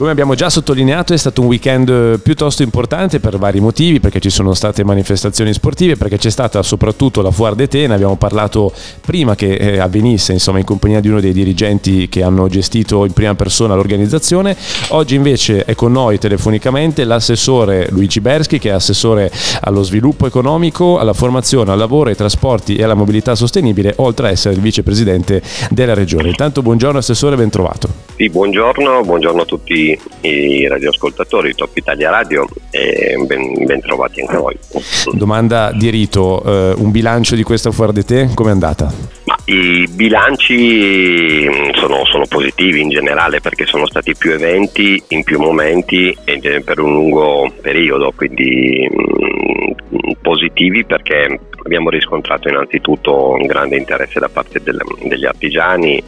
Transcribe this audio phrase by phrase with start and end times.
[0.00, 4.30] Come abbiamo già sottolineato è stato un weekend piuttosto importante per vari motivi, perché ci
[4.30, 8.72] sono state manifestazioni sportive, perché c'è stata soprattutto la Foire d'Ete, ne abbiamo parlato
[9.04, 13.12] prima che eh, avvenisse, insomma in compagnia di uno dei dirigenti che hanno gestito in
[13.12, 14.56] prima persona l'organizzazione.
[14.88, 19.30] Oggi invece è con noi telefonicamente l'assessore Luigi Berschi, che è assessore
[19.60, 24.30] allo sviluppo economico, alla formazione, al lavoro, ai trasporti e alla mobilità sostenibile, oltre a
[24.30, 26.28] essere il vicepresidente della regione.
[26.30, 28.08] Intanto buongiorno assessore, ben trovato.
[28.16, 29.89] Sì, buongiorno, buongiorno a tutti
[30.22, 34.56] i radioascoltatori, Top Italia Radio e ben, ben trovati anche voi.
[35.12, 38.92] Domanda di rito, eh, un bilancio di questa Fuori di te, com'è andata?
[39.24, 45.22] Ma I bilanci mm, sono, sono, positivi in generale perché sono stati più eventi in
[45.22, 53.30] più momenti e per un lungo periodo, quindi mh, mm, positivi perché abbiamo riscontrato innanzitutto
[53.30, 56.02] un grande interesse da parte del, degli artigiani,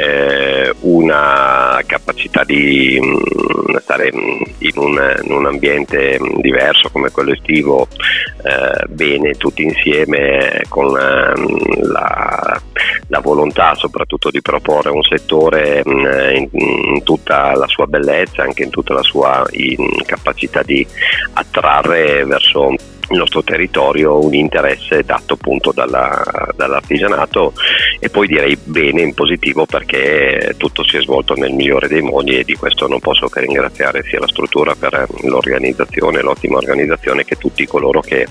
[0.00, 7.32] eh, una capacità di mh, mm, stare in un, in un, ambiente diverso come quello
[7.32, 7.86] estivo
[8.42, 12.60] eh, bene tutti insieme con eh, la,
[13.20, 16.04] la, volontà soprattutto di proporre un settore mm,
[16.34, 19.46] in, in, tutta la sua bellezza, anche in tutta la sua
[20.06, 20.86] capacità di
[21.34, 22.74] attrarre verso
[23.10, 26.22] il nostro territorio un interesse dato appunto dalla,
[26.54, 27.52] dall'artigianato
[27.98, 32.38] e poi direi bene in positivo perché tutto si è svolto nel migliore dei modi
[32.38, 37.36] e di questo non posso che ringraziare sia la struttura per l'organizzazione, l'ottima organizzazione che
[37.36, 38.26] tutti coloro che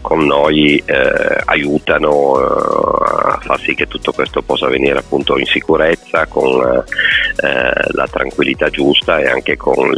[0.00, 3.01] con noi eh, aiutano eh,
[3.40, 9.18] far sì che tutto questo possa avvenire appunto in sicurezza con eh, la tranquillità giusta
[9.18, 9.90] e anche con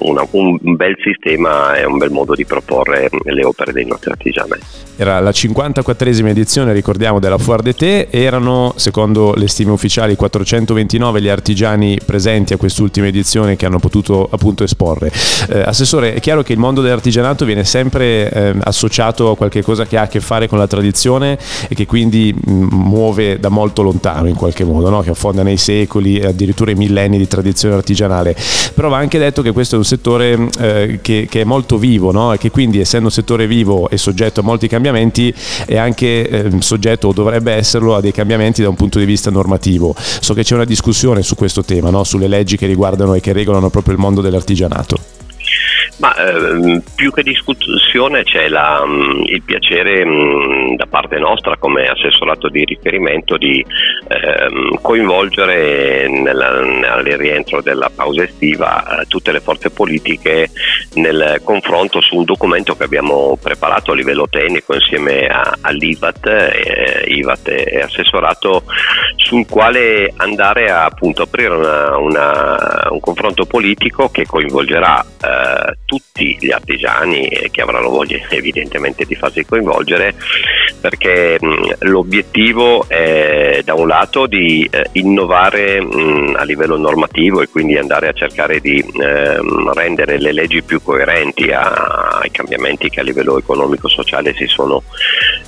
[0.00, 4.52] una, un bel sistema e un bel modo di proporre le opere dei nostri artigiani.
[4.96, 11.28] Era la 54esima edizione, ricordiamo, della Foire d'Ete, erano, secondo le stime ufficiali, 429 gli
[11.28, 15.10] artigiani presenti a quest'ultima edizione che hanno potuto appunto esporre.
[15.48, 19.84] Eh, assessore, è chiaro che il mondo dell'artigianato viene sempre eh, associato a qualche cosa
[19.84, 24.28] che ha a che fare con la tradizione e che quindi muove da molto lontano
[24.28, 25.00] in qualche modo, no?
[25.00, 28.36] che affonda nei secoli e addirittura i millenni di tradizione artigianale.
[28.74, 32.12] Però va anche detto che questo è un settore eh, che, che, è molto vivo
[32.12, 32.32] no?
[32.32, 35.34] e che quindi essendo un settore vivo e soggetto a molti cambiamenti
[35.66, 39.30] è anche eh, soggetto o dovrebbe esserlo a dei cambiamenti da un punto di vista
[39.30, 39.94] normativo.
[39.96, 42.04] So che c'è una discussione su questo tema, no?
[42.04, 45.13] sulle leggi che riguardano e che regolano proprio il mondo dell'artigianato.
[45.96, 51.86] Ma ehm, più che discussione c'è la, mh, il piacere mh, da parte nostra come
[51.86, 53.64] assessorato di riferimento di
[54.08, 60.50] ehm, coinvolgere nel rientro della pausa estiva eh, tutte le forze politiche
[60.94, 67.04] nel confronto su un documento che abbiamo preparato a livello tecnico insieme a, all'IVAT, eh,
[67.06, 68.64] IVAT e assessorato
[69.16, 76.36] sul quale andare a appunto aprire una, una, un confronto politico che coinvolgerà eh, tutti
[76.40, 80.14] gli artigiani che avranno voglia evidentemente di farsi coinvolgere
[80.80, 87.48] perché mh, l'obiettivo è da un lato di eh, innovare mh, a livello normativo e
[87.48, 89.38] quindi andare a cercare di eh,
[89.72, 94.82] rendere le leggi più coerenti ai cambiamenti che a livello economico-sociale si sono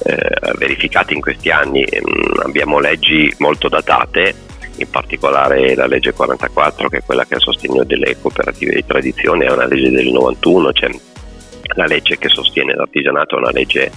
[0.04, 0.16] eh,
[0.56, 1.82] verificati in questi anni.
[1.82, 4.45] Mh, abbiamo leggi molto datate
[4.76, 8.84] in particolare la legge 44 che è quella che è a sostegno delle cooperative di
[8.84, 10.90] tradizione è una legge del 91, cioè
[11.74, 13.90] la legge che sostiene l'artigianato è una legge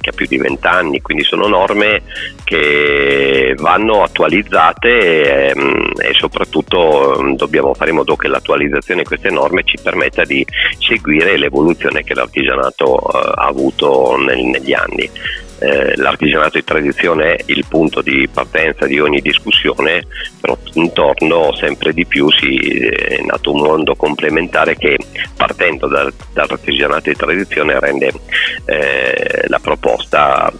[0.00, 2.02] che ha più di 20 anni, quindi sono norme
[2.44, 9.06] che vanno attualizzate e, ehm, e soprattutto ehm, dobbiamo fare in modo che l'attualizzazione di
[9.06, 10.46] queste norme ci permetta di
[10.78, 15.10] seguire l'evoluzione che l'artigianato eh, ha avuto nel, negli anni
[15.58, 20.06] eh, l'artigianato di tradizione è il punto di partenza di ogni discussione,
[20.40, 24.96] però intorno sempre di più si è nato un mondo complementare che
[25.36, 28.12] partendo dal, dall'artigianato di tradizione rende
[28.66, 30.52] eh, la proposta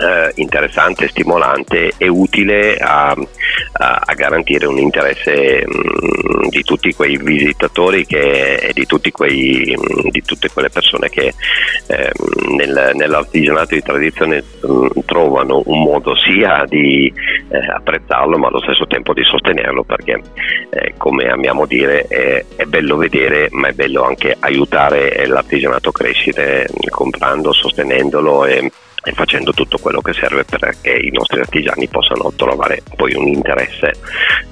[0.00, 6.94] eh, interessante, stimolante e utile a, a, a garantire un interesse mh, mm, di tutti
[6.94, 11.34] quei visitatori che, e di, quei, mh, mm, di, tutte quelle persone che
[11.86, 12.12] eh,
[12.48, 17.12] nel, nell'artigianato di tradizione mh, mm, trovano un modo sia di
[17.50, 20.20] eh, apprezzarlo ma allo stesso tempo di sostenerlo perché
[20.70, 25.92] eh, come amiamo dire è, è, bello vedere ma è bello anche aiutare l'artigianato a
[25.92, 28.70] crescere comprando, sostenendolo e
[29.02, 33.92] e facendo tutto quello che serve perché i nostri artigiani possano trovare poi un interesse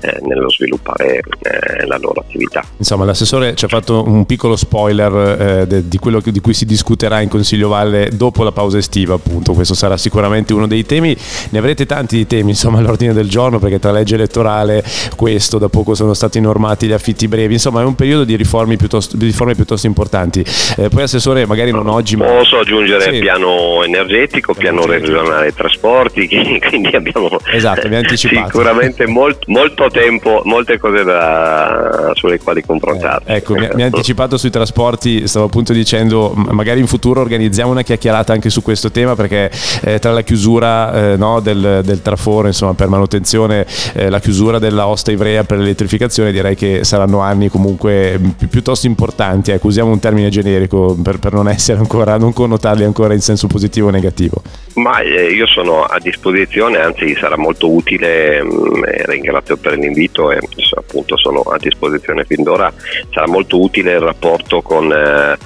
[0.00, 2.64] eh, nello sviluppare eh, la loro attività.
[2.76, 6.64] Insomma, l'assessore ci ha fatto un piccolo spoiler eh, de, di quello di cui si
[6.64, 9.52] discuterà in Consiglio Valle dopo la pausa estiva, appunto.
[9.52, 11.16] Questo sarà sicuramente uno dei temi.
[11.50, 14.82] Ne avrete tanti di temi, insomma, all'ordine del giorno, perché tra legge elettorale,
[15.16, 18.76] questo, da poco sono stati normati gli affitti brevi, insomma, è un periodo di riforme
[18.76, 20.44] piuttosto, di riforme piuttosto importanti.
[20.76, 22.26] Eh, poi, assessore, magari non oggi, ma.
[22.26, 23.18] Posso aggiungere sì.
[23.18, 26.28] piano energetico, il piano regionale trasporti,
[26.68, 33.28] quindi abbiamo esatto, sicuramente molt, molto tempo, molte cose da, sulle quali confrontarci.
[33.28, 37.70] Eh, ecco, mi, mi ha anticipato sui trasporti, stavo appunto dicendo, magari in futuro organizziamo
[37.70, 39.50] una chiacchierata anche su questo tema perché
[39.82, 44.58] eh, tra la chiusura eh, no, del, del, traforo, insomma, per manutenzione, eh, la chiusura
[44.58, 49.90] della Osta Ivrea per l'elettrificazione, direi che saranno anni comunque pi- piuttosto importanti, ecco, usiamo
[49.90, 53.90] un termine generico per, per non essere ancora, non connotarli ancora in senso positivo o
[53.90, 54.27] negativo.
[54.74, 60.38] Ma eh, io sono a disposizione, anzi sarà molto utile, mm, ringrazio per l'invito e
[60.76, 62.72] appunto sono a disposizione fin d'ora,
[63.10, 65.36] sarà molto utile il rapporto con eh,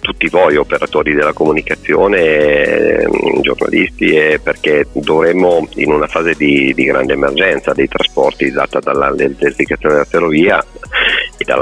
[0.00, 3.08] tutti voi operatori della comunicazione, eh,
[3.40, 10.04] giornalisti, perché dovremmo in una fase di, di grande emergenza dei trasporti data dall'elettrificazione della
[10.04, 10.71] ferrovia dalla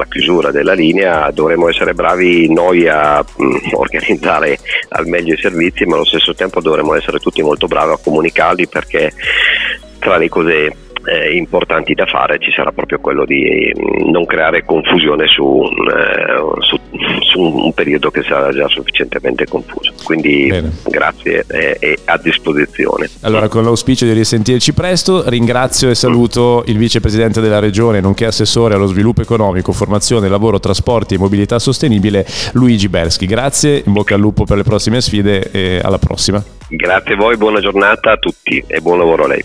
[0.08, 4.58] chiusura della linea dovremmo essere bravi noi a mh, mm, organizzare
[4.90, 8.68] al meglio i servizi ma allo stesso tempo dovremmo essere tutti molto bravi a comunicarli
[8.68, 9.12] perché
[9.98, 10.74] tra le cose
[11.10, 16.60] eh, importanti da fare ci sarà proprio quello di mm, non creare confusione su, eh,
[16.60, 16.78] su,
[17.20, 19.92] su un periodo che sarà già sufficientemente confuso.
[20.04, 20.70] Quindi Bene.
[20.84, 23.10] grazie e, e, a disposizione.
[23.22, 28.74] Allora con l'auspicio di risentirci presto ringrazio e saluto il vicepresidente della regione nonché assessore
[28.74, 33.26] allo sviluppo economico, formazione, lavoro, trasporti e mobilità sostenibile Luigi Berschi.
[33.26, 36.42] Grazie, in bocca al lupo per le prossime sfide e alla prossima.
[36.68, 39.44] Grazie a voi, buona giornata a tutti e buon lavoro a lei.